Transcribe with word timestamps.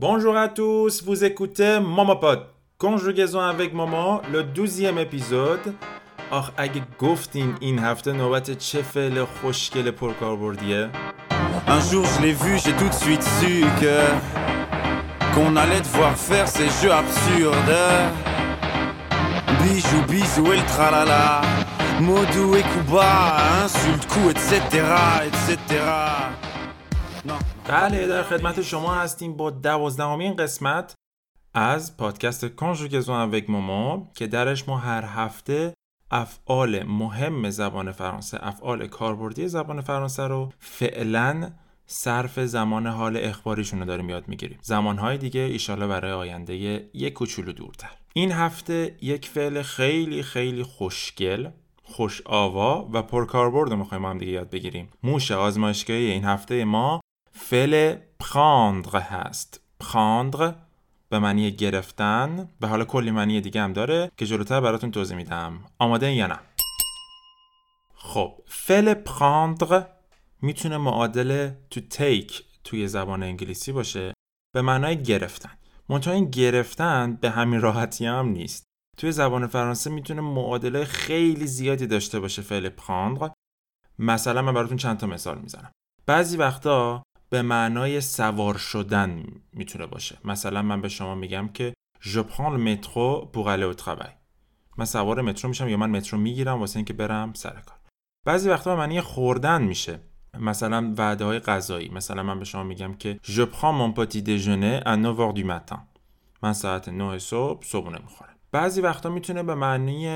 Bonjour 0.00 0.36
à 0.36 0.48
tous, 0.48 1.04
vous 1.04 1.22
écoutez 1.22 1.78
Momopod 1.78 2.46
Conjugaison 2.78 3.38
avec 3.38 3.72
Momo, 3.72 4.20
le 4.32 4.42
douzième 4.42 4.98
épisode 4.98 5.72
آخ 6.30 6.50
اگه 6.56 6.82
گفتیم 6.98 7.56
این 7.60 7.78
هفته 7.78 8.12
نوبت 8.12 8.58
چه 8.58 8.82
فعل 8.82 9.24
خوشگل 9.24 9.90
پرکاربردیه 9.90 10.90
Un 11.68 11.80
jour 11.90 12.04
je 12.04 12.22
l'ai 12.22 12.32
vu, 12.32 12.58
j'ai 12.58 12.72
tout 12.72 12.88
de 12.88 12.94
suite 13.04 13.22
su 13.22 13.64
que 13.80 13.98
qu'on 15.34 15.56
allait 15.56 15.80
devoir 15.88 16.14
faire 16.16 16.48
ces 16.48 16.68
jeux 16.82 16.92
absurdes. 16.92 17.84
Bijou, 19.60 20.00
bisou 20.08 20.52
et 20.52 20.56
le 20.56 20.66
tralala. 20.74 21.40
Modou 22.00 22.56
et 22.56 22.66
Kuba, 22.72 23.12
insulte, 23.64 24.06
coup, 24.12 24.28
etc. 24.34 24.52
etc. 25.28 25.56
بله 27.68 28.06
در 28.06 28.22
خدمت 28.22 28.62
شما 28.62 28.94
هستیم 28.94 29.36
با 29.36 29.50
دوازدهمین 29.50 30.36
قسمت 30.36 30.94
از 31.54 31.96
پادکست 31.96 32.44
کانژوگزون 32.44 33.20
اوک 33.20 33.50
مومو 33.50 34.06
که 34.14 34.26
درش 34.26 34.68
ما 34.68 34.78
هر 34.78 35.04
هفته 35.04 35.74
افعال 36.10 36.82
مهم 36.82 37.50
زبان 37.50 37.92
فرانسه 37.92 38.38
افعال 38.40 38.86
کاربردی 38.86 39.48
زبان 39.48 39.80
فرانسه 39.80 40.22
رو 40.22 40.52
فعلا 40.58 41.50
صرف 41.86 42.40
زمان 42.40 42.86
حال 42.86 43.16
اخباریشون 43.16 43.80
رو 43.80 43.86
داریم 43.86 44.10
یاد 44.10 44.28
می‌گیریم. 44.28 44.58
زمانهای 44.62 45.18
دیگه 45.18 45.40
ایشالا 45.40 45.88
برای 45.88 46.12
آینده 46.12 46.54
یک 46.94 47.12
کوچولو 47.12 47.52
دورتر. 47.52 47.90
این 48.14 48.32
هفته 48.32 48.96
یک 49.02 49.28
فعل 49.28 49.62
خیلی 49.62 50.22
خیلی 50.22 50.62
خوشگل 50.62 51.48
خوش 51.82 52.22
آوا 52.24 52.88
و 52.92 53.02
پرکاربرد 53.02 53.70
رو 53.70 53.76
می‌خوایم 53.76 54.04
هم 54.04 54.18
دیگه 54.18 54.32
یاد 54.32 54.50
بگیریم. 54.50 54.88
موش 55.02 55.30
آزمایشگاهی 55.30 56.10
این 56.10 56.24
هفته 56.24 56.64
ما 56.64 57.00
فعل 57.34 57.96
prendre 58.22 58.94
هست. 58.94 59.60
prendre 59.82 60.52
به 61.08 61.18
معنی 61.18 61.50
گرفتن. 61.50 62.48
و 62.60 62.66
حالا 62.66 62.84
کلی 62.84 63.10
معنی 63.10 63.40
دیگه 63.40 63.62
هم 63.62 63.72
داره 63.72 64.10
که 64.16 64.26
جلوتر 64.26 64.60
براتون 64.60 64.90
توضیح 64.90 65.16
میدم. 65.16 65.64
آماده 65.78 66.12
یا 66.12 66.26
نه؟ 66.26 66.38
خب 67.94 68.34
فعل 68.46 68.94
prendre 69.04 69.82
می‌تونه 70.42 70.76
معادل 70.76 71.50
to 71.74 71.78
take 71.78 72.42
توی 72.64 72.88
زبان 72.88 73.22
انگلیسی 73.22 73.72
باشه 73.72 74.14
به 74.54 74.62
معنای 74.62 75.02
گرفتن. 75.02 75.50
منتها 75.88 76.14
این 76.14 76.30
گرفتن 76.30 77.18
به 77.20 77.30
همین 77.30 77.60
راحتی 77.60 78.06
هم 78.06 78.28
نیست. 78.28 78.64
توی 78.98 79.12
زبان 79.12 79.46
فرانسه 79.46 79.90
می‌تونه 79.90 80.20
معادله 80.20 80.84
خیلی 80.84 81.46
زیادی 81.46 81.86
داشته 81.86 82.20
باشه 82.20 82.42
فعل 82.42 82.70
prendre. 82.70 83.30
مثلا 83.98 84.42
من 84.42 84.54
براتون 84.54 84.76
چند 84.76 84.98
تا 84.98 85.06
مثال 85.06 85.38
می‌زنم. 85.38 85.70
بعضی 86.06 86.36
وقتا 86.36 87.02
به 87.34 87.42
معنای 87.42 88.00
سوار 88.00 88.56
شدن 88.58 89.24
می‌تونه 89.52 89.86
باشه. 89.86 90.18
مثلا 90.24 90.62
من 90.62 90.80
به 90.80 90.88
شما 90.88 91.14
میگم 91.14 91.48
که 91.48 91.74
je 92.00 92.18
prends 92.18 92.50
le 92.54 92.58
métro 92.58 93.28
pour 93.32 93.46
aller 93.48 93.74
au 93.74 93.82
travail. 93.84 94.12
من 94.78 94.84
سوار 94.84 95.22
مترو 95.22 95.48
میشم 95.48 95.68
یا 95.68 95.76
من 95.76 95.90
مترو 95.90 96.18
می‌گیرم 96.18 96.60
واسه 96.60 96.76
اینکه 96.76 96.92
برم 96.92 97.32
سر 97.32 97.50
کار. 97.50 97.78
بعضی 98.26 98.48
وقتا 98.48 98.70
به 98.74 98.80
معنی 98.80 99.00
خوردن 99.00 99.62
میشه. 99.62 100.00
مثلا 100.38 100.94
وعده 100.98 101.24
های 101.24 101.38
غذایی. 101.38 101.88
مثلا 101.88 102.22
من 102.22 102.38
به 102.38 102.44
شما 102.44 102.62
میگم 102.64 102.94
که 102.94 103.20
je 103.24 103.46
prends 103.54 103.74
mon 103.80 103.92
petit 103.98 104.22
déjeuner 104.22 104.84
à 104.84 104.96
9h 104.96 105.38
du 105.38 105.44
matin. 105.44 105.78
من 106.42 106.52
ساعت 106.52 106.88
9 106.88 107.18
صبح 107.18 107.64
صبحونه 107.64 107.98
می‌خورم. 107.98 108.34
بعضی 108.52 108.80
وقتا 108.80 109.10
می‌تونه 109.10 109.42
به 109.42 109.54
معنی 109.54 110.06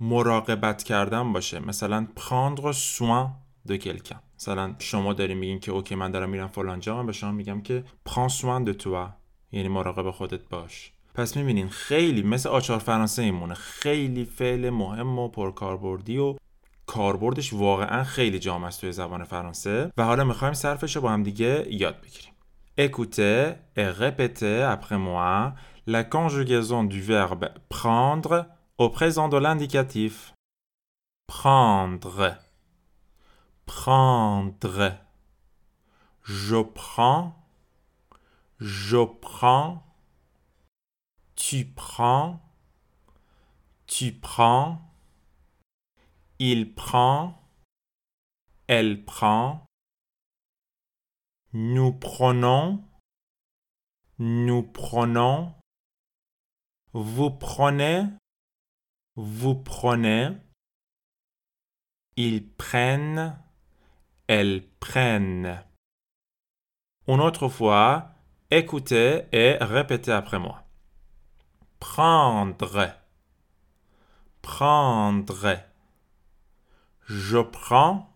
مراقبت 0.00 0.82
کردن 0.82 1.32
باشه. 1.32 1.58
مثلا 1.58 2.06
prendre 2.16 2.72
soin 2.72 3.28
de 3.68 3.76
quelqu'un. 3.76 4.20
مثلا 4.42 4.74
شما 4.78 5.12
داری 5.12 5.34
میگین 5.34 5.60
که 5.60 5.72
اوکی 5.72 5.94
من 5.94 6.10
دارم 6.10 6.30
میرم 6.30 6.48
فلان 6.48 6.80
جا 6.80 6.96
من 6.96 7.06
به 7.06 7.12
شما 7.12 7.32
میگم 7.32 7.60
که 7.60 7.84
soin 8.08 8.66
de 8.66 8.82
toi 8.82 9.08
یعنی 9.52 9.68
مراقب 9.68 10.10
خودت 10.10 10.48
باش. 10.48 10.92
پس 11.14 11.36
می‌بینین 11.36 11.68
خیلی 11.68 12.22
مثل 12.22 12.48
آچار 12.48 12.78
فرانسه 12.78 13.22
ایمونه 13.22 13.54
خیلی 13.54 14.24
فعل 14.24 14.70
مهم 14.70 15.18
و 15.18 15.28
پرکاربردی 15.28 16.18
و 16.18 16.36
کاربردش 16.86 17.52
واقعا 17.52 18.04
خیلی 18.04 18.38
جامع 18.38 18.66
است 18.66 18.80
توی 18.80 18.92
زبان 18.92 19.24
فرانسه. 19.24 19.92
و 19.96 20.04
حالا 20.04 20.24
می‌خوایم 20.24 20.54
صرفش 20.54 20.96
رو 20.96 21.02
با 21.02 21.10
هم 21.10 21.22
دیگه 21.22 21.66
یاد 21.70 22.00
بگیریم. 22.00 22.32
Écoutez 22.78 23.54
et 23.76 23.90
répétez 24.02 24.62
après 24.76 24.98
moi 25.08 25.52
la 25.86 26.02
conjugaison 26.04 26.84
du 26.84 27.00
verbe 27.02 27.44
prendre 27.68 28.34
au 28.78 28.88
présent 28.88 29.28
de 29.28 29.38
l'indicatif. 29.38 30.32
Prendre. 33.66 34.98
Je 36.22 36.62
prends. 36.62 37.34
Je 38.58 39.04
prends. 39.04 39.82
Tu 41.34 41.64
prends. 41.64 42.40
Tu 43.86 44.12
prends. 44.12 44.80
Il 46.38 46.74
prend. 46.74 47.42
Elle 48.68 49.04
prend. 49.04 49.64
Nous 51.52 51.92
prenons. 51.92 52.82
Nous 54.18 54.62
prenons. 54.62 55.54
Vous 56.92 57.30
prenez. 57.30 58.04
Vous 59.16 59.54
prenez. 59.54 60.28
Ils 62.16 62.48
prennent. 62.48 63.36
Elles 64.34 64.66
prennent. 64.80 65.62
Une 67.06 67.20
autre 67.20 67.50
fois, 67.50 68.14
écoutez 68.50 69.26
et 69.30 69.58
répétez 69.60 70.10
après 70.10 70.38
moi. 70.38 70.64
Prendre. 71.80 72.94
Prendre. 74.40 75.58
Je 77.04 77.38
prends. 77.40 78.10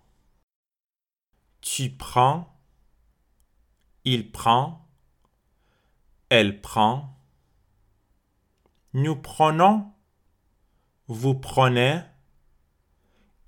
Tu 1.61 1.91
prends. 1.91 2.63
Il 4.05 4.33
prend. 4.33 4.89
Elle 6.31 6.63
prend. 6.63 7.15
Nous 8.95 9.17
prenons. 9.17 9.93
Vous 11.09 11.35
prenez. 11.35 12.01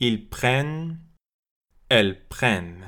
Ils 0.00 0.29
prennent. 0.29 1.00
Elles 1.91 2.16
prennent. 2.34 2.84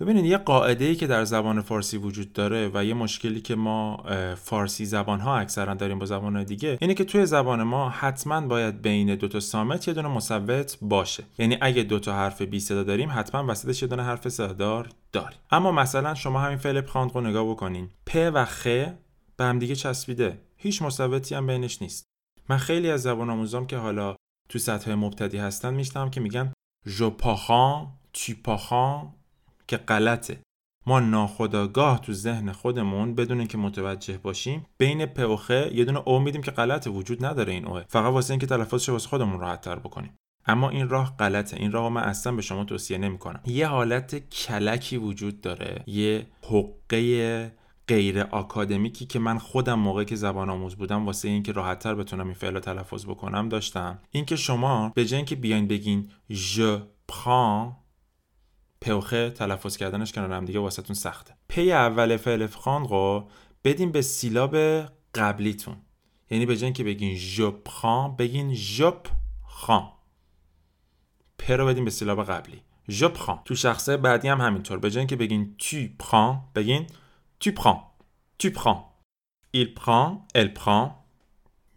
ببینید 0.00 0.24
یه 0.24 0.38
قاعده 0.38 0.84
ای 0.84 0.94
که 0.94 1.06
در 1.06 1.24
زبان 1.24 1.60
فارسی 1.60 1.96
وجود 1.96 2.32
داره 2.32 2.70
و 2.74 2.84
یه 2.84 2.94
مشکلی 2.94 3.40
که 3.40 3.54
ما 3.54 4.04
فارسی 4.34 4.86
زبان 4.86 5.20
ها 5.20 5.38
اکثرا 5.38 5.74
داریم 5.74 5.98
با 5.98 6.06
زبان 6.06 6.44
دیگه 6.44 6.78
اینه 6.80 6.94
که 6.94 7.04
توی 7.04 7.26
زبان 7.26 7.62
ما 7.62 7.88
حتما 7.88 8.40
باید 8.40 8.82
بین 8.82 9.14
دو 9.14 9.28
تا 9.28 9.40
سامت 9.40 9.88
یه 9.88 9.94
دونه 9.94 10.08
مثبت 10.08 10.78
باشه. 10.82 11.24
یعنی 11.38 11.58
اگه 11.60 11.82
دو 11.82 11.98
تا 11.98 12.12
حرف 12.12 12.42
بی 12.42 12.60
صدا 12.60 12.82
داریم 12.82 13.10
حتما 13.12 13.52
وسطش 13.52 13.82
یه 13.82 13.88
دونه 13.88 14.02
حرف 14.02 14.28
صدادار 14.28 14.88
داریم. 15.12 15.38
اما 15.50 15.72
مثلا 15.72 16.14
شما 16.14 16.40
همین 16.40 16.58
فعل 16.58 16.80
پراند 16.80 17.14
رو 17.14 17.20
نگاه 17.20 17.50
بکنین. 17.50 17.88
پ 18.06 18.30
و 18.34 18.44
خ 18.44 18.66
به 19.36 19.44
هم 19.44 19.58
دیگه 19.58 19.74
چسبیده. 19.74 20.38
هیچ 20.56 20.82
مثبتی 20.82 21.34
هم 21.34 21.46
بینش 21.46 21.82
نیست. 21.82 22.04
من 22.48 22.56
خیلی 22.56 22.90
از 22.90 23.02
زبان 23.02 23.30
آموزام 23.30 23.66
که 23.66 23.76
حالا 23.76 24.16
تو 24.48 24.58
سطح 24.58 24.94
مبتدی 24.94 25.38
هستن 25.38 25.74
میشنم 25.74 26.10
که 26.10 26.20
میگن 26.20 26.52
جو 26.96 27.10
پاخان 27.10 27.88
تو 28.12 28.32
پاخان 28.44 29.14
که 29.66 29.76
غلطه. 29.76 30.38
ما 30.86 31.00
ناخداگاه 31.00 32.00
تو 32.00 32.12
ذهن 32.12 32.52
خودمون 32.52 33.14
بدون 33.14 33.38
اینکه 33.38 33.58
متوجه 33.58 34.18
باشیم 34.18 34.66
بین 34.78 35.06
پ 35.06 35.30
و 35.30 35.36
خ 35.36 35.50
یه 35.50 35.84
دونه 35.84 35.98
او 35.98 36.18
میدیم 36.18 36.42
که 36.42 36.50
غلطه 36.50 36.90
وجود 36.90 37.24
نداره 37.24 37.52
این 37.52 37.66
اوه 37.66 37.84
فقط 37.88 38.12
واسه 38.12 38.30
اینکه 38.30 38.46
تلفظش 38.46 38.88
واسه 38.88 39.08
خودمون 39.08 39.40
راحت 39.40 39.60
تر 39.60 39.78
بکنیم. 39.78 40.16
اما 40.46 40.68
این 40.70 40.88
راه 40.88 41.16
غلطه. 41.16 41.56
این 41.56 41.72
راه 41.72 41.88
من 41.88 42.02
اصلا 42.02 42.32
به 42.32 42.42
شما 42.42 42.64
توصیه 42.64 42.98
نمی‌کنم. 42.98 43.40
یه 43.46 43.66
حالت 43.66 44.30
کلکی 44.30 44.96
وجود 44.96 45.40
داره. 45.40 45.82
یه 45.86 46.26
حقه 46.42 47.52
غیر 47.88 48.20
آکادمیکی 48.20 49.06
که 49.06 49.18
من 49.18 49.38
خودم 49.38 49.78
موقعی 49.78 50.04
که 50.04 50.16
زبان 50.16 50.50
آموز 50.50 50.76
بودم 50.76 51.06
واسه 51.06 51.28
اینکه 51.28 51.52
راحتتر 51.52 51.94
بتونم 51.94 52.24
این 52.24 52.34
فعل 52.34 52.54
رو 52.54 52.60
تلفظ 52.60 53.06
بکنم 53.06 53.48
داشتم. 53.48 53.98
اینکه 54.10 54.36
شما 54.36 54.92
به 54.94 55.04
جای 55.04 55.16
اینکه 55.16 55.36
بیاین 55.36 55.68
بگین 55.68 56.10
je 56.30 56.78
prends 57.12 57.72
پوخه 58.80 59.30
تلفظ 59.30 59.76
کردنش 59.76 60.12
کنار 60.12 60.32
هم 60.32 60.44
دیگه 60.44 60.58
واسهتون 60.58 60.94
سخته. 60.94 61.34
پی 61.48 61.72
اول 61.72 62.16
فعل 62.16 62.46
فخاند 62.46 62.90
رو 62.90 63.28
بدین 63.64 63.92
به 63.92 64.02
سیلاب 64.02 64.56
قبلیتون. 65.14 65.76
یعنی 66.30 66.46
به 66.46 66.56
جای 66.56 66.64
اینکه 66.64 66.84
بگین 66.84 67.18
je 67.18 67.68
prends 67.68 68.16
بگین 68.18 68.56
je 68.56 68.92
prends. 69.48 69.98
پ 71.38 71.50
رو 71.50 71.66
بدین 71.66 71.84
به 71.84 71.90
سیلاب 71.90 72.24
قبلی. 72.24 72.62
je 72.90 73.16
prends. 73.16 73.38
تو 73.44 73.54
شخصه 73.54 73.96
بعدی 73.96 74.28
هم 74.28 74.40
همینطور. 74.40 74.78
به 74.78 74.90
جای 74.90 74.98
اینکه 74.98 75.16
بگین 75.16 75.54
tu 75.60 76.04
prends 76.04 76.36
بگین 76.54 76.86
tu 77.39 77.53
prends 77.53 77.81
tu 78.37 78.51
prends 78.51 78.81
il 79.53 79.73
prend 79.73 80.27
elle 80.33 80.53
prend 80.53 81.05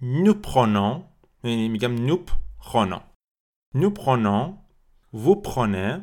nous 0.01 0.35
prenons 0.35 1.05
یعنی 1.45 1.69
میگم 1.69 1.95
nous 2.07 2.25
prenons 2.61 3.03
nous 3.75 3.91
prenons 3.91 4.59
vous 5.13 5.37
prenez 5.37 5.99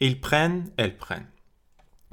ils 0.00 0.20
prennent 0.20 0.70
elles 0.76 0.96
prennent 0.96 1.32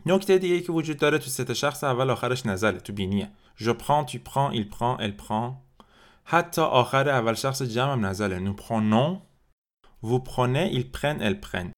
نکته 0.06 0.38
دیگه 0.38 0.62
که 0.62 0.72
وجود 0.72 0.98
داره 0.98 1.18
تو 1.18 1.30
سه 1.30 1.54
شخص 1.54 1.84
اول 1.84 2.10
آخرش 2.10 2.46
نزله 2.46 2.80
تو 2.80 2.94
بینیه 2.94 3.32
je 3.58 3.72
prends 3.72 4.06
tu 4.06 4.20
prends 4.20 4.52
il 4.52 4.70
prend 4.70 4.98
elle 5.00 5.16
prend 5.16 5.54
حتی 6.26 6.62
آخر 6.62 7.10
اول 7.10 7.34
شخص 7.34 7.62
جمع 7.62 7.94
هم 7.94 8.06
نزله 8.06 8.40
nous 8.40 8.56
prenons 8.56 9.22
vous 10.04 10.20
prenez 10.20 10.72
ils 10.72 10.92
prennent 10.92 11.22
elles 11.22 11.40
prennent 11.40 11.72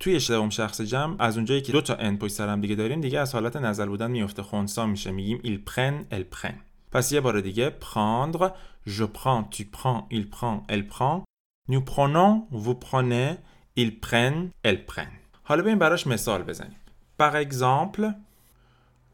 توی 0.00 0.20
سوم 0.20 0.50
شخص 0.50 0.80
جمع 0.80 1.16
از 1.18 1.36
اونجایی 1.36 1.60
که 1.62 1.72
دو 1.72 1.80
تا 1.80 1.94
ان 1.94 2.16
پشت 2.16 2.32
سر 2.32 2.48
هم 2.48 2.60
دیگه 2.60 2.74
داریم 2.74 3.00
دیگه 3.00 3.18
از 3.18 3.34
حالت 3.34 3.56
نظر 3.56 3.86
بودن 3.86 4.10
میفته 4.10 4.42
خونسا 4.42 4.86
میشه 4.86 5.10
میگیم 5.10 5.40
ایل 5.42 5.62
پرن 5.66 6.06
ال 6.12 6.22
پرن 6.22 6.60
پس 6.92 7.12
یه 7.12 7.20
بار 7.20 7.40
دیگه 7.40 7.70
prendre 7.70 8.50
je 8.86 9.06
prends 9.06 9.44
tu 9.50 9.64
prends 9.72 10.06
il 10.08 10.30
prend 10.30 10.64
elle 10.68 10.82
prend 10.82 11.24
nous 11.68 11.80
prenons 11.80 12.46
vous 12.52 12.74
prenez 12.74 13.38
ils 13.74 14.00
prennent 14.02 14.52
elles 14.64 14.76
prennent 14.76 15.10
حالا 15.42 15.62
ببین 15.62 15.78
براش 15.78 16.06
مثال 16.06 16.42
بزنیم. 16.42 16.76
par 17.18 17.36
exemple 17.36 18.12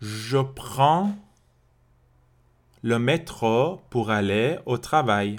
je 0.03 0.43
prends 0.43 1.19
le 2.85 2.99
métro 2.99 3.81
pour 3.91 4.11
aller 4.11 4.55
au 4.65 4.77
travail 4.77 5.39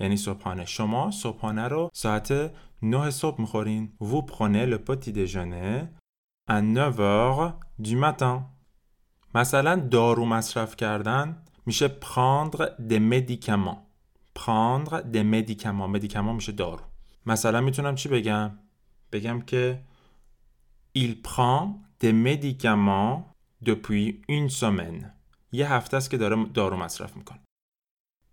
یعنی 0.00 0.16
صبحانه 0.16 0.64
شما 0.64 1.10
صبحانه 1.10 1.68
رو 1.68 1.90
ساعت 1.92 2.52
9 2.82 3.10
صبح 3.10 3.40
می‌خورین 3.40 3.92
vous 4.02 4.22
prenez 4.22 4.66
le 4.66 4.78
petit 4.78 5.12
déjeuner 5.12 5.84
à 6.50 6.62
9h 6.62 7.52
du 7.82 7.96
matin 7.96 8.42
مثلا 9.34 9.76
دارو 9.76 10.26
مصرف 10.26 10.76
کردن 10.76 11.42
میشه 11.66 11.88
prendre 11.88 12.62
des 12.88 13.00
médicaments 13.00 13.78
prendre 14.38 15.02
des 15.12 15.24
médicaments 15.24 15.88
médicaments 15.98 16.34
میشه 16.34 16.52
دارو 16.52 16.84
مثلا 17.26 17.60
می‌تونم 17.60 17.94
چی 17.94 18.08
بگم 18.08 18.58
بگم 19.12 19.40
که 19.40 19.82
il 20.98 21.28
prend 21.28 21.66
des 22.00 22.12
médicaments 22.12 23.34
depuis 23.64 24.22
une 24.28 24.48
semaine 24.60 25.04
یه 25.52 25.72
هفته 25.72 25.96
است 25.96 26.10
که 26.10 26.16
داره 26.16 26.44
دارو 26.44 26.76
مصرف 26.76 27.16
می‌کنه 27.16 27.40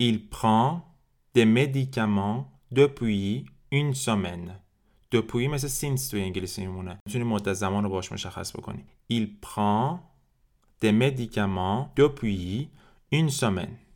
il 0.02 0.18
prend 0.34 0.88
des 1.34 1.44
médicaments 1.44 2.38
depuis 2.72 3.44
une 3.72 3.94
semaine. 3.94 4.48
Depuis 5.10 5.48
مثل 5.48 5.68
since 5.68 6.10
توی 6.10 6.22
انگلیسی 6.22 6.60
میمونه 6.60 6.98
می‌تونی 7.06 7.24
مدت 7.24 7.52
زمان 7.52 7.84
رو 7.84 7.90
باش 7.90 8.12
مشخص 8.12 8.56
بکنی 8.56 8.84
il 9.12 9.26
prend 9.46 9.98
des 10.80 10.92
médicaments 10.92 11.88
depuis 11.96 12.68
une 13.12 13.30
semaine. 13.30 13.88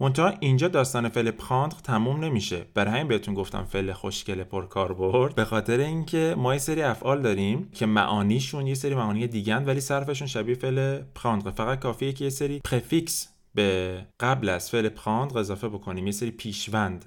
منتها 0.00 0.32
اینجا 0.40 0.68
داستان 0.68 1.08
فعل 1.08 1.30
پراندر 1.30 1.76
تموم 1.76 2.24
نمیشه 2.24 2.66
برای 2.74 2.92
همین 2.92 3.08
بهتون 3.08 3.34
گفتم 3.34 3.64
فعل 3.64 3.92
خوشگل 3.92 4.44
پر 4.44 4.66
کاربرد 4.66 5.34
به 5.34 5.44
خاطر 5.44 5.80
اینکه 5.80 6.34
ما 6.38 6.52
یه 6.52 6.58
سری 6.58 6.82
افعال 6.82 7.22
داریم 7.22 7.70
که 7.74 7.86
معانیشون 7.86 8.66
یه 8.66 8.74
سری 8.74 8.94
معانی 8.94 9.26
دیگن 9.26 9.64
ولی 9.64 9.80
صرفشون 9.80 10.28
شبیه 10.28 10.54
فعل 10.54 11.02
پراندر 11.14 11.50
فقط 11.50 11.80
کافیه 11.80 12.12
که 12.12 12.24
یه 12.24 12.30
سری 12.30 12.60
پرفیکس 12.64 13.33
به 13.54 14.06
قبل 14.20 14.48
از 14.48 14.70
فعل 14.70 14.88
پراندر 14.88 15.38
اضافه 15.38 15.68
بکنیم. 15.68 16.06
یه 16.06 16.12
سری 16.12 16.30
پیشوند. 16.30 17.04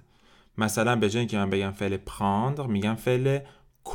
مثلا 0.58 0.96
به 0.96 1.10
جای 1.10 1.20
اینکه 1.20 1.38
من 1.38 1.50
بگم 1.50 1.72
فعل 1.72 1.98
پراندر 1.98 2.66
میگم 2.66 2.96
فعل 2.96 3.40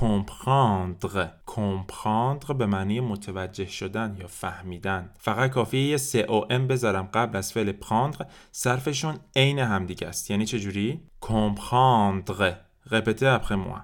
comprendre. 0.00 1.28
comprendre 1.46 2.54
به 2.54 2.66
معنی 2.66 3.00
متوجه 3.00 3.66
شدن 3.66 4.16
یا 4.20 4.26
فهمیدن. 4.26 5.10
فقط 5.18 5.50
کافیه 5.50 5.88
یه 5.88 5.96
س 5.96 6.14
او 6.14 6.52
ام 6.52 6.66
بذارم 6.66 7.08
قبل 7.14 7.36
از 7.36 7.52
فعل 7.52 7.72
prendre. 7.72 8.24
صرفشون 8.52 9.18
عین 9.36 9.58
همدیگه 9.58 10.06
است. 10.06 10.30
یعنی 10.30 10.46
چه 10.46 10.60
جوری؟ 10.60 11.00
comprendre. 11.20 12.52
Répétez 12.86 13.28
après 13.38 13.56
moi. 13.66 13.80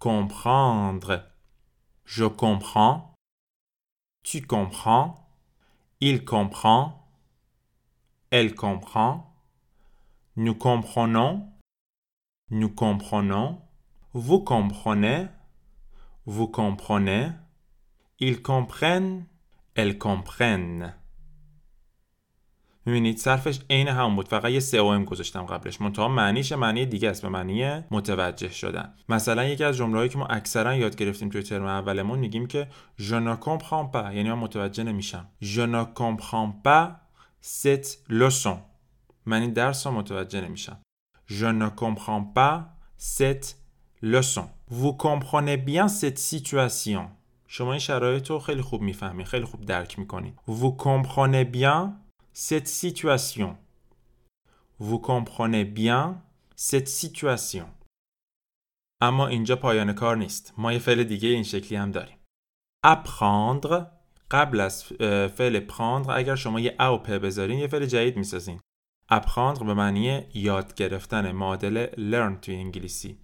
comprendre. 0.00 1.14
Je 2.04 2.24
comprends. 2.24 3.14
Tu 4.24 4.42
comprends. 4.42 5.08
Il 6.00 6.24
comprend. 6.24 6.97
Elle 8.30 8.54
comprend. 8.54 9.12
Nous 10.36 10.58
comprenons. 10.66 11.32
Nous 12.50 12.74
comprenons. 12.82 13.48
Vous 14.14 14.40
comprenez, 14.52 15.28
vous 16.24 16.48
comprenez, 16.48 17.24
ils 18.18 18.40
comprennent, 18.42 19.26
elles 19.76 19.98
comprennent. 19.98 20.94
می‌بینید 22.86 23.18
صرفش 23.18 23.60
عین 23.70 23.88
همون 23.88 24.16
بود. 24.16 24.28
فقط 24.28 24.50
یه 24.50 24.82
ام 24.82 25.04
گذاشتم 25.04 25.42
قبلش. 25.46 25.80
منتها 25.80 26.08
معنیش 26.08 26.52
معنی 26.52 26.86
دیگه 26.86 27.10
است. 27.10 27.22
به 27.22 27.28
معنی 27.28 27.84
متوجه 27.90 28.48
شدن. 28.48 28.94
مثلا 29.08 29.44
یکی 29.44 29.64
از 29.64 29.76
جمله‌هایی 29.76 30.08
که 30.08 30.18
ما 30.18 30.26
اکثرا 30.26 30.74
یاد 30.74 30.96
گرفتیم 30.96 31.28
توی 31.28 31.42
ترم 31.42 31.64
اولمون 31.64 32.18
میگیم 32.18 32.46
که 32.46 32.68
je 32.98 33.02
ne 33.02 33.44
comprends 33.44 33.92
pas 33.92 34.14
یعنی 34.14 34.30
من 34.30 34.38
متوجه 34.38 34.84
نمیشم. 34.84 35.26
Je 35.42 35.66
ne 35.66 35.84
comprends 35.98 36.52
pas 36.66 37.07
cette 37.42 37.98
leçon 38.08 38.56
من 39.26 39.40
این 39.40 39.52
درس 39.52 39.86
رو 39.86 39.92
متوجه 39.92 40.40
نمیشم 40.40 40.80
je 41.26 41.46
ne 41.46 41.68
comprends 41.68 42.24
pas 42.34 42.68
cette 42.96 43.56
leçon 44.02 44.48
Vous 44.70 44.92
comprenez 44.92 45.56
bien 45.56 45.88
cette 45.88 46.18
situation 46.18 47.10
شما 47.46 47.72
این 47.72 47.78
شرایط 47.78 48.30
رو 48.30 48.38
خیلی 48.38 48.62
خوب 48.62 48.80
می‌فهمید 48.82 49.26
خیلی 49.26 49.44
خوب 49.44 49.64
درک 49.64 49.98
می‌کنید 49.98 50.38
Vous 50.48 50.76
comprenez 50.76 51.44
bien 51.44 51.92
cette 52.34 52.68
situation 52.68 53.56
Vous 54.80 54.98
comprenez 54.98 55.64
bien 55.64 56.22
cette 56.56 56.88
situation 56.88 57.66
اما 59.00 59.26
اینجا 59.28 59.56
پایان 59.56 59.92
کار 59.92 60.16
نیست 60.16 60.54
ما 60.56 60.72
یه 60.72 60.78
فعل 60.78 61.04
دیگه 61.04 61.28
این 61.28 61.42
شکلی 61.42 61.76
هم 61.76 61.90
داریم 61.90 62.18
apprendre 62.86 63.97
قبل 64.30 64.60
از 64.60 64.84
فعل 65.36 65.66
prendre 65.68 66.08
اگر 66.08 66.34
شما 66.34 66.60
یه 66.60 66.76
a 66.80 66.98
و 66.98 67.08
p 67.08 67.18
بذارین 67.18 67.58
یه 67.58 67.66
فعل 67.66 67.86
جدید 67.86 68.16
می‌سازین. 68.16 68.60
apprendre 69.12 69.64
به 69.64 69.74
معنی 69.74 70.22
یاد 70.34 70.74
گرفتن 70.74 71.32
معادل 71.32 71.86
learn 71.86 72.40
توی 72.40 72.54
انگلیسی. 72.54 73.18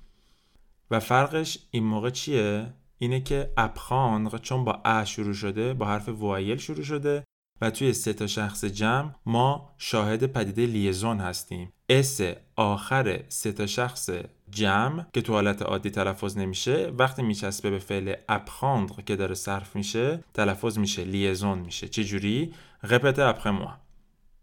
و 0.90 1.00
فرقش 1.00 1.58
این 1.70 1.84
موقع 1.84 2.10
چیه؟ 2.10 2.74
اینه 2.98 3.20
که 3.20 3.52
apprendre 3.56 4.38
چون 4.38 4.64
با 4.64 4.80
a 4.84 5.04
شروع 5.04 5.34
شده 5.34 5.74
با 5.74 5.86
حرف 5.86 6.08
voyelle 6.08 6.58
شروع 6.58 6.82
شده 6.82 7.24
و 7.60 7.70
توی 7.70 7.92
سه 7.92 8.12
تا 8.12 8.26
شخص 8.26 8.64
جمع 8.64 9.10
ما 9.26 9.74
شاهد 9.78 10.26
پدیده 10.26 10.66
liaison 10.66 11.20
هستیم. 11.20 11.72
s 11.88 12.20
آخر 12.56 13.24
سه 13.28 13.52
تا 13.52 13.66
شخص 13.66 14.10
جمع 14.53 15.05
که 15.13 15.21
تو 15.21 15.33
حالت 15.33 15.61
عادی 15.61 15.89
تلفظ 15.89 16.37
نمیشه 16.37 16.93
وقتی 16.97 17.21
میچسبه 17.21 17.69
به 17.69 17.79
فعل 17.79 18.15
اپخاندر 18.29 19.01
که 19.01 19.15
داره 19.15 19.35
صرف 19.35 19.75
میشه 19.75 20.23
تلفظ 20.33 20.77
میشه 20.77 21.03
لیزون 21.03 21.59
میشه 21.59 21.87
چه 21.87 22.03
جوری 22.03 22.53
رپته 22.83 23.23
اپخه 23.23 23.51
موا 23.51 23.73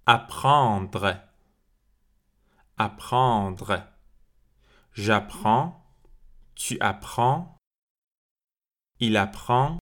apprendre 0.09 1.15
apprendre 2.79 3.73
j'apprends 4.95 5.87
Tu 6.57 6.79
apprends. 6.81 7.59
Il 8.99 9.17
apprend. 9.19 9.79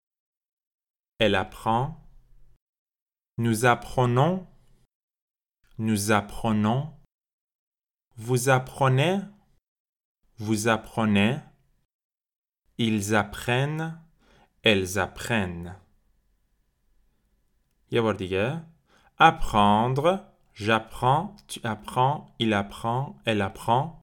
Elle 1.20 1.36
apprend. 1.36 1.96
Nous 3.38 3.64
apprenons. 3.64 4.46
Nous 5.78 6.10
apprenons. 6.10 6.92
Vous 8.16 8.48
apprenez. 8.48 9.20
Vous 10.38 10.68
apprenez. 10.68 11.38
Ils 12.78 13.14
apprennent. 13.14 14.00
Elles 14.62 14.98
apprennent. 14.98 15.76
Apprendre. 19.18 20.24
J'apprends. 20.54 21.36
Tu 21.48 21.60
apprends. 21.64 22.34
Il 22.38 22.52
apprend. 22.52 23.16
Elle 23.24 23.42
apprend. 23.42 24.00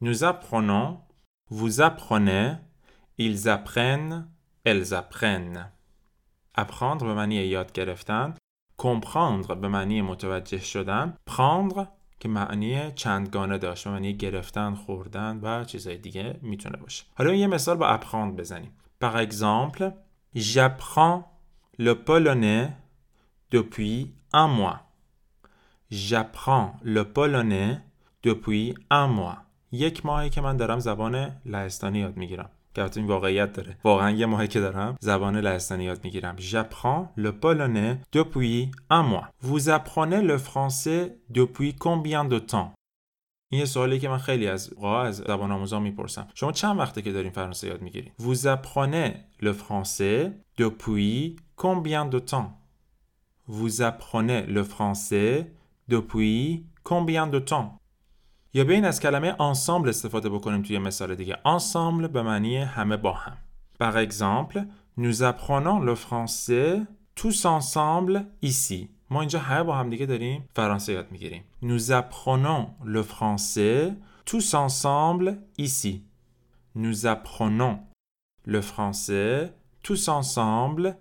Nous 0.00 0.24
apprenons. 0.24 1.04
Vous 1.50 1.82
apprenez, 1.82 2.54
ils 3.18 3.48
apprennent, 3.48 4.26
elles 4.64 4.94
apprennent. 4.94 5.70
Apprendre 6.54 7.04
به 7.04 7.14
معنی 7.14 7.34
یاد 7.34 7.72
گرفتن 7.72 8.34
comprendre 8.78 9.54
به 9.54 9.68
معنی 9.68 10.02
متوجه 10.02 10.58
شدن 10.58 11.16
prendre 11.30 11.86
که 12.19 12.29
معنی 12.29 12.91
چندگانه 12.91 13.57
داشت 13.57 13.83
به 13.83 13.89
معنی 13.89 14.13
گرفتن 14.13 14.75
خوردن 14.75 15.39
و 15.43 15.63
چیزهای 15.63 15.97
دیگه 15.97 16.39
می‌تونه 16.41 16.77
باشه 16.77 17.03
حالا 17.15 17.33
یه 17.33 17.47
مثال 17.47 17.77
با 17.77 17.97
apprendre 17.97 18.39
بزنیم 18.39 18.71
par 19.03 19.15
exemple 19.17 19.83
j'apprends 20.35 21.23
le 21.79 21.93
polonais 21.95 22.67
depuis 23.51 24.13
un 24.33 24.47
mois. 24.47 24.79
J'apprends 25.91 26.75
le 26.83 27.03
polonais 27.05 27.79
depuis 28.23 28.75
un 28.91 29.07
mois. 29.07 29.37
یک 29.71 30.05
ماهی 30.05 30.29
که 30.29 30.41
من 30.41 30.57
دارم 30.57 30.79
زبان 30.79 31.41
لهستانی 31.45 31.99
یاد 31.99 32.17
می‌گیرم. 32.17 32.49
که 32.73 32.89
این 32.95 33.07
واقعیت 33.07 33.53
داره 33.53 33.77
واقعا 33.83 34.11
یه 34.11 34.25
ماهی 34.25 34.47
که 34.47 34.59
دارم 34.59 34.95
زبان 34.99 35.37
لهستانی 35.37 35.83
یاد 35.83 36.03
می‌گیرم 36.03 36.35
j'apprends 36.37 37.19
le 37.21 37.31
polonais 37.31 37.97
depuis 38.17 38.71
un 38.89 39.03
mois 39.03 39.27
vous 39.41 39.69
apprenez 39.69 40.21
le 40.21 40.37
français 40.37 41.01
depuis 41.33 41.75
combien 41.75 42.25
de 42.25 42.39
temps 42.39 42.73
این 43.51 43.59
یه 43.59 43.65
سوالی 43.65 43.99
که 43.99 44.09
من 44.09 44.17
خیلی 44.17 44.47
از 44.47 44.73
از 44.83 45.17
زبان 45.17 45.51
آموزان 45.51 45.81
می‌پرسم 45.81 46.27
شما 46.33 46.51
چند 46.51 46.79
وقته 46.79 47.01
که 47.01 47.11
دارین 47.11 47.31
فرانسه 47.31 47.67
یاد 47.67 47.81
می‌گیرین 47.81 48.11
vous 48.21 48.35
apprenez 48.35 49.11
le 49.41 49.53
français 49.53 50.31
depuis 50.57 51.35
combien 51.57 52.05
de 52.15 52.19
temps 52.19 52.49
vous 53.47 53.81
apprenez 53.81 54.45
le 54.47 54.63
français 54.63 55.45
depuis 55.89 56.65
combien 56.83 57.27
de 57.27 57.39
temps 57.39 57.78
یا 58.53 58.63
ببین 58.63 58.85
از 58.85 58.99
کلمه 58.99 59.41
انسامبل 59.41 59.89
استفاده 59.89 60.29
بکنیم 60.29 60.61
توی 60.61 60.79
مثال 60.79 61.15
دیگه. 61.15 61.37
انسامبل 61.45 62.07
به 62.07 62.21
معنی 62.21 62.57
همه 62.57 62.97
با 62.97 63.13
هم. 63.13 63.37
par 63.79 63.97
exemple 63.97 64.65
nous 64.97 65.13
apprenons 65.21 65.85
le 65.85 65.95
français 65.95 66.87
tous 67.15 67.31
ensemble 67.31 68.23
ما 69.09 69.19
اینجا 69.19 69.39
همه 69.39 69.63
با 69.63 69.75
هم 69.75 69.89
دیگه 69.89 70.05
داریم 70.05 70.49
فرانسه 70.55 70.93
یاد 70.93 71.11
می‌گیریم. 71.11 71.43
nous 71.61 71.77
apprenons 71.77 72.67
le 72.85 73.03
français 73.03 73.97
tous 74.25 74.39
ensemble 74.39 75.35
ici 75.59 76.05
نو 76.75 76.93
اپرون 77.05 77.79
لو 78.47 78.61
فرنسه 78.61 79.53
تو 79.83 79.95
سان 79.95 80.21
سامبل 80.21 80.91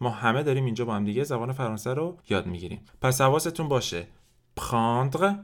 ما 0.00 0.10
همه 0.10 0.42
داریم 0.42 0.64
اینجا 0.64 0.84
با 0.84 0.94
هم 0.94 1.04
دیگه 1.04 1.24
زبان 1.24 1.52
فرانسه 1.52 1.94
رو 1.94 2.18
یاد 2.28 2.46
می‌گیریم. 2.46 2.80
پس 3.00 3.20
حواستون 3.20 3.68
باشه. 3.68 4.06
خاندغ 4.58 5.34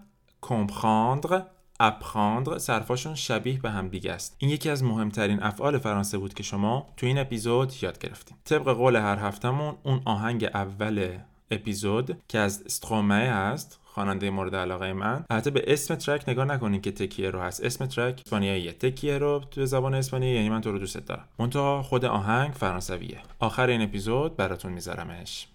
comprendre 0.46 1.34
apprendre 1.80 2.58
صرفاشون 2.58 3.14
شبیه 3.14 3.60
به 3.60 3.70
هم 3.70 3.88
دیگه 3.88 4.12
است. 4.12 4.36
این 4.38 4.50
یکی 4.50 4.70
از 4.70 4.84
مهمترین 4.84 5.42
افعال 5.42 5.78
فرانسه 5.78 6.18
بود 6.18 6.34
که 6.34 6.42
شما 6.42 6.86
تو 6.96 7.06
این 7.06 7.18
اپیزود 7.18 7.72
یاد 7.82 7.98
گرفتیم 7.98 8.36
طبق 8.44 8.68
قول 8.68 8.96
هر 8.96 9.16
هفتهمون 9.16 9.74
اون 9.82 10.02
آهنگ 10.04 10.44
اول 10.44 11.18
اپیزود 11.50 12.22
که 12.28 12.38
از 12.38 12.62
استرومه 12.66 13.14
هست 13.14 13.78
خواننده 13.84 14.30
مورد 14.30 14.54
علاقه 14.54 14.92
من. 14.92 15.24
البته 15.30 15.50
به 15.50 15.64
اسم 15.66 15.94
ترک 15.94 16.28
نگاه 16.28 16.44
نکنید 16.44 16.82
که 16.82 16.92
تکیه 16.92 17.30
رو 17.30 17.40
هست. 17.40 17.64
اسم 17.64 17.86
ترک 17.86 18.22
اسپانیاییه. 18.26 18.72
تکیه 18.72 19.18
رو 19.18 19.42
تو 19.50 19.66
زبان 19.66 19.94
اسپانیایی 19.94 20.36
یعنی 20.36 20.50
من 20.50 20.60
تو 20.60 20.72
رو 20.72 20.78
دوست 20.78 20.98
دارم. 20.98 21.28
منتها 21.38 21.82
خود 21.82 22.04
آهنگ 22.04 22.52
فرانسویه. 22.52 23.18
آخر 23.38 23.66
این 23.66 23.82
اپیزود 23.82 24.36
براتون 24.36 24.72
میذارمش. 24.72 25.48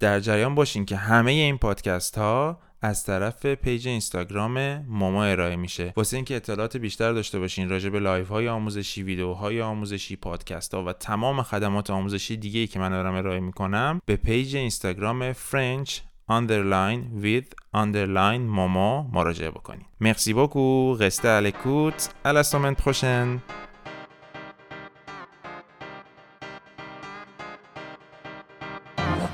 در 0.00 0.20
جریان 0.20 0.54
باشین 0.54 0.84
که 0.84 0.96
همه 0.96 1.32
این 1.32 1.58
پادکست 1.58 2.18
ها 2.18 2.58
از 2.82 3.04
طرف 3.04 3.46
پیج 3.46 3.88
اینستاگرام 3.88 4.84
ماما 4.88 5.24
ارائه 5.24 5.56
میشه. 5.56 5.92
واسه 5.96 6.16
اینکه 6.16 6.36
اطلاعات 6.36 6.76
بیشتر 6.76 7.12
داشته 7.12 7.38
باشین 7.38 7.68
راجع 7.68 7.88
به 7.88 8.00
live 8.00 8.28
های 8.28 8.48
آموزشی 8.48 9.02
ویدیوهای 9.02 9.62
آموزشی 9.62 10.16
پادکست 10.16 10.74
ها 10.74 10.84
و 10.84 10.92
تمام 10.92 11.42
خدمات 11.42 11.90
آموزشی 11.90 12.36
دیگه 12.36 12.60
ای 12.60 12.66
که 12.66 12.78
من 12.78 12.90
دارم 12.90 13.14
ارائه 13.14 13.40
می‌کنم 13.40 14.00
به 14.06 14.16
پیج 14.16 14.56
اینستاگرام 14.56 15.32
French 15.32 15.98
underline 16.30 17.22
with 17.22 17.48
underline 17.76 18.40
ماما 18.40 19.02
مراجعه 19.12 19.50
بکنید 19.50 19.86
مرسی 20.00 20.34
l'écoute 20.34 22.02
à 22.24 22.32
la 22.32 22.42
semaine 22.44 22.76
prochaine 22.76 23.40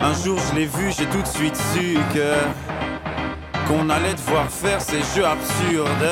Un 0.00 0.14
jour 0.24 0.38
je 0.46 0.54
l'ai 0.56 0.66
vu, 0.66 0.86
j'ai 0.96 1.06
tout 1.14 1.22
de 1.22 1.32
suite 1.38 1.56
su 1.56 1.98
que 2.14 2.77
qu'on 3.68 3.90
allait 3.90 4.14
devoir 4.14 4.48
faire 4.48 4.80
ces 4.80 5.00
jeux 5.14 5.26
absurdes. 5.26 6.10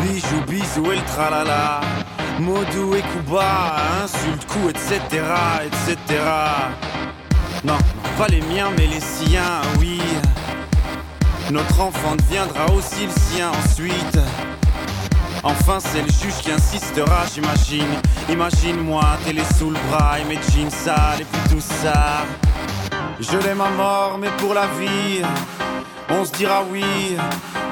Bijou, 0.00 0.40
bisou 0.46 0.92
et 0.92 0.96
le 0.96 1.02
tralala. 1.02 1.80
Modou 2.38 2.94
et 2.94 3.02
Kuba, 3.02 3.76
insulte, 4.02 4.46
coup, 4.46 4.68
etc., 4.68 5.00
etc. 5.64 6.20
Non, 7.64 7.78
pas 8.16 8.28
les 8.28 8.40
miens, 8.42 8.70
mais 8.76 8.86
les 8.86 9.00
siens, 9.00 9.62
oui. 9.78 10.00
Notre 11.50 11.80
enfant 11.80 12.16
deviendra 12.16 12.66
aussi 12.72 13.06
le 13.06 13.12
sien 13.12 13.50
ensuite. 13.50 14.18
Enfin, 15.42 15.78
c'est 15.78 16.02
le 16.02 16.08
juge 16.08 16.40
qui 16.42 16.50
insistera, 16.52 17.24
j'imagine. 17.32 18.00
Imagine-moi, 18.30 19.04
télé 19.24 19.42
sous 19.58 19.70
le 19.70 19.78
bras 19.90 20.18
et 20.18 20.24
mes 20.24 20.36
tout 20.36 21.60
ça. 21.60 22.24
Je 23.20 23.38
l'aime 23.38 23.60
à 23.60 23.70
mort, 23.70 24.18
mais 24.18 24.30
pour 24.38 24.54
la 24.54 24.66
vie, 24.78 25.22
on 26.20 26.24
se 26.24 26.32
dira 26.32 26.62
oui 26.70 26.84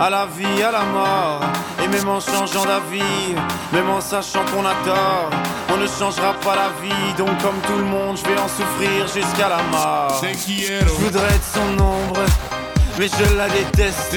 à 0.00 0.10
la 0.10 0.26
vie, 0.26 0.62
à 0.62 0.72
la 0.72 0.82
mort. 0.84 1.40
Et 1.82 1.88
même 1.88 2.08
en 2.08 2.20
changeant 2.20 2.64
d'avis, 2.64 3.34
même 3.72 3.88
en 3.90 4.00
sachant 4.00 4.44
qu'on 4.46 4.64
a 4.64 4.74
tort, 4.84 5.30
on 5.72 5.76
ne 5.76 5.86
changera 5.86 6.34
pas 6.34 6.56
la 6.56 6.70
vie. 6.82 7.14
Donc, 7.16 7.30
comme 7.42 7.60
tout 7.66 7.76
le 7.76 7.84
monde, 7.84 8.16
je 8.16 8.24
vais 8.28 8.38
en 8.38 8.48
souffrir 8.48 9.06
jusqu'à 9.06 9.48
la 9.48 9.62
mort. 9.70 10.20
Je 10.22 10.84
voudrais 11.04 11.28
être 11.28 11.50
son 11.54 11.82
ombre, 11.82 12.20
mais 12.98 13.08
je 13.08 13.36
la 13.36 13.48
déteste. 13.48 14.16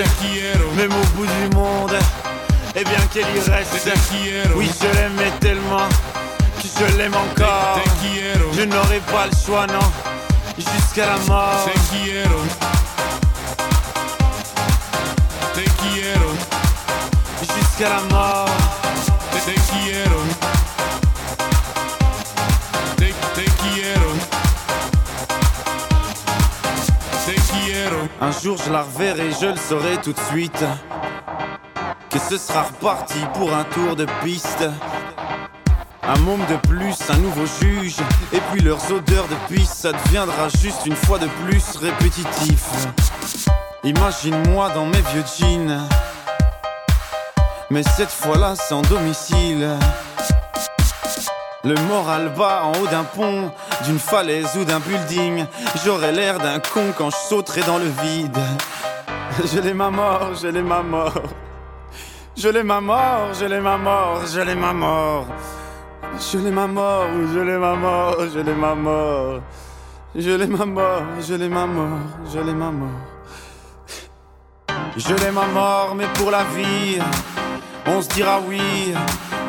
Même 0.77 0.91
au 0.91 1.05
bout 1.15 1.25
du 1.25 1.55
monde, 1.55 1.96
et 2.75 2.84
bien 2.84 3.00
qu'elle 3.13 3.25
y 3.36 3.39
reste. 3.50 3.89
Oui, 4.55 4.70
je 4.82 4.88
l'aimais 4.98 5.32
tellement 5.39 5.88
que 6.62 6.67
je 6.79 6.98
l'aime 6.98 7.15
encore. 7.15 7.79
Je 8.53 8.63
n'aurai 8.63 9.00
pas 9.12 9.27
le 9.27 9.36
choix, 9.46 9.67
non, 9.67 9.91
jusqu'à 10.58 11.05
la 11.08 11.17
mort. 11.27 11.70
Un 28.22 28.32
jour 28.32 28.58
je 28.65 28.72
la 28.72 28.84
reverrai, 28.84 29.29
je 29.41 29.48
le 29.48 29.58
saurai 29.58 29.98
tout 30.01 30.13
de 30.13 30.20
suite. 30.32 30.63
Que 32.10 32.17
ce 32.17 32.38
sera 32.38 32.63
reparti 32.63 33.20
pour 33.34 33.53
un 33.53 33.65
tour 33.65 33.98
de 33.98 34.05
piste. 34.24 34.63
Un 36.01 36.17
môme 36.20 36.46
de 36.50 36.55
plus, 36.70 36.96
un 37.10 37.17
nouveau 37.17 37.46
juge. 37.62 37.98
Et 38.32 38.39
puis 38.53 38.62
leurs 38.62 38.89
odeurs 38.89 39.27
de 39.27 39.53
piste, 39.53 39.74
ça 39.74 39.91
deviendra 39.91 40.48
juste 40.62 40.86
une 40.86 40.96
fois 40.96 41.20
de 41.20 41.27
plus 41.44 41.75
répétitif. 41.75 42.63
Imagine-moi 43.84 44.70
dans 44.70 44.86
mes 44.86 45.01
vieux 45.12 45.25
jeans. 45.38 45.86
Mais 47.72 47.84
cette 47.84 48.12
fois-là 48.12 48.55
sans 48.55 48.81
domicile. 48.84 49.69
Le 51.63 51.75
moral 51.88 52.31
bas 52.38 52.62
en 52.63 52.79
haut 52.79 52.88
d'un 52.88 53.03
pont, 53.03 53.51
d'une 53.86 53.98
falaise 53.98 54.55
ou 54.55 54.65
d'un 54.65 54.79
building. 54.79 55.45
J'aurais 55.84 56.12
l'air 56.12 56.38
d'un 56.38 56.60
con 56.60 56.93
quand 56.95 57.10
je 57.10 57.15
sauterai 57.29 57.62
dans 57.62 57.79
le 57.79 57.91
vide. 58.03 58.38
Je 59.51 59.60
l'ai 59.60 59.74
ma 59.74 59.89
mort, 59.89 60.36
je 60.39 60.48
l'ai 60.48 60.62
ma 60.62 60.84
mort. 60.84 61.13
Je 62.38 62.50
l'ai 62.50 62.63
ma 62.63 62.81
mort, 62.81 63.34
je 63.34 63.45
l'ai 63.45 63.60
ma 63.60 63.77
mort, 63.77 64.22
je 64.27 64.41
l'ai 64.41 64.55
ma 64.55 64.74
mort. 64.74 65.25
Je 66.19 66.38
l'ai 66.38 66.51
ma 66.51 66.67
mort, 66.67 67.07
je 67.34 67.39
l'ai 67.39 67.57
ma 67.57 67.75
mort, 67.75 68.15
je 68.31 68.39
l'ai 68.39 68.53
ma 68.53 68.75
mort. 68.75 69.41
Je 70.15 70.31
l'ai 70.31 70.48
ma 70.48 70.65
mort, 70.65 71.03
je 71.19 71.34
l'ai 71.34 71.50
ma 71.50 71.65
mort, 71.65 72.00
je 72.31 72.39
l'ai 72.39 72.53
ma 72.53 72.72
mort. 72.72 72.89
Je 74.98 75.13
l'ai 75.15 75.31
ma 75.31 75.45
mort, 75.48 75.95
mais 75.95 76.07
pour 76.13 76.29
la 76.29 76.43
vie, 76.55 77.00
on 77.88 78.01
se 78.01 78.08
dira 78.10 78.39
oui 78.48 78.94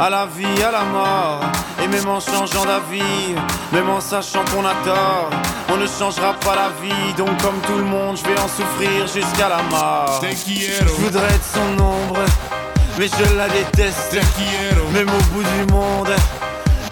à 0.01 0.11
la 0.11 0.27
vie, 0.27 0.63
à 0.63 0.71
la 0.71 0.83
mort. 0.83 1.41
Et 1.83 1.89
même 1.89 2.09
en 2.09 2.21
changeant 2.21 2.65
d'avis, 2.65 3.35
même 3.73 3.89
en 3.89 4.01
sachant 4.01 4.45
qu'on 4.53 4.65
a 4.65 4.75
tort, 4.85 5.31
on 5.73 5.77
ne 5.77 5.87
changera 5.87 6.35
pas 6.35 6.55
la 6.55 6.71
vie. 6.83 7.15
Donc, 7.17 7.41
comme 7.43 7.59
tout 7.67 7.79
le 7.79 7.85
monde, 7.85 8.17
je 8.17 8.25
vais 8.29 8.39
en 8.39 8.49
souffrir 8.49 9.07
jusqu'à 9.07 9.49
la 9.49 9.63
mort. 9.71 10.21
Je 10.23 10.85
voudrais 11.03 11.27
être 11.29 11.45
son 11.45 11.83
ombre, 11.83 12.25
mais 12.99 13.09
je 13.09 13.37
la 13.37 13.49
déteste. 13.49 14.17
Même 14.93 15.09
au 15.09 15.23
bout 15.35 15.43
du 15.43 15.73
monde, 15.73 16.15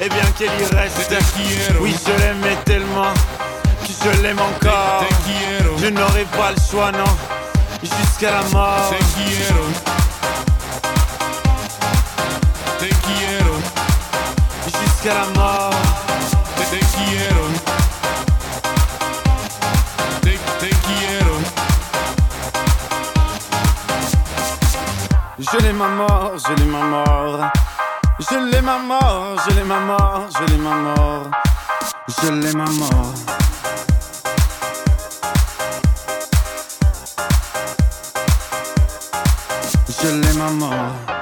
et 0.01 0.09
bien 0.09 0.25
qu'elle 0.39 0.51
y 0.61 0.65
reste. 0.77 1.15
Oui, 1.81 1.95
je 2.07 2.13
l'aimais 2.23 2.57
tellement 2.65 3.13
que 3.83 3.93
je 4.05 4.23
l'aime 4.23 4.41
encore. 4.41 5.05
Je 5.79 5.87
n'aurai 5.89 6.25
pas 6.37 6.53
le 6.57 6.61
choix, 6.71 6.93
non, 6.93 7.17
jusqu'à 7.83 8.31
la 8.31 8.43
mort. 8.53 8.93
Jusqu'à 15.05 15.21
la 15.21 15.27
mort. 15.39 15.71
Te, 16.57 16.63
te 16.71 16.79
quiero. 16.95 17.45
Te, 20.23 20.39
te 20.61 20.69
quiero. 20.87 21.35
Je 25.39 25.59
l'ai 25.59 25.73
ma 25.75 25.89
mort, 25.89 26.39
je 26.39 26.55
l'ai 26.55 26.65
ma 26.65 26.85
mort. 26.85 27.53
Je 28.19 28.51
l'ai 28.51 28.63
ma 28.63 28.79
mort, 28.79 29.37
je 29.45 29.55
l'ai 29.55 29.65
ma 29.65 29.79
mort, 29.81 30.29
je 30.39 30.45
l'ai 30.47 30.57
ma 30.57 30.75
mort. 30.75 31.31
je 32.09 32.31
l'aime 32.31 32.61
à 32.61 32.71
mort. 32.71 33.15
Je 40.03 40.09
l'aime 40.09 40.41
à 40.41 40.51
mort. 40.51 41.14